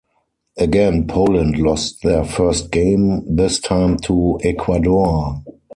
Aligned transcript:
Again, 0.57 1.05
Poland 1.05 1.59
lost 1.59 2.01
their 2.01 2.23
first 2.25 2.71
game, 2.71 3.21
this 3.35 3.59
time 3.59 3.97
to 3.97 4.39
Ecuador. 4.43 5.43